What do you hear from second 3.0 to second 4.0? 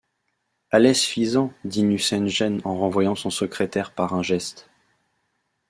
son secrétaire